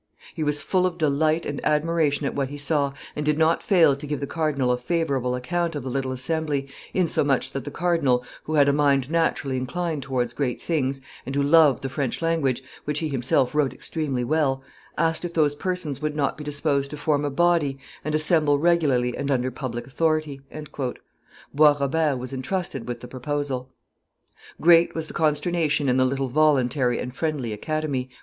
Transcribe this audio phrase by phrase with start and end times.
[0.33, 3.95] He was full of delight and admiration at what he saw, and did not fail
[3.95, 8.23] to give the cardinal a favorable account of the little assembly, insomuch that the cardinal,
[8.45, 12.63] who had a mind naturally inclined towards great things, and who loved the French language,
[12.85, 14.63] which he himself wrote extremely well,
[14.97, 19.15] asked if those persons would not be disposed to form a body and assembly regularly
[19.15, 20.41] and under public authority."
[21.53, 23.69] Bois Robert was intrusted with the proposal.
[24.59, 28.09] Great was the consternation in the little voluntary and friendly Academy.